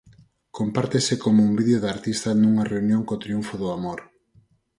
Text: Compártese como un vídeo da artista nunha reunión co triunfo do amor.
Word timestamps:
Compártese 0.57 1.15
como 1.23 1.39
un 1.47 1.53
vídeo 1.59 1.79
da 1.81 1.89
artista 1.95 2.29
nunha 2.33 2.67
reunión 2.73 3.01
co 3.07 3.21
triunfo 3.23 3.53
do 3.61 3.67
amor. 3.77 3.99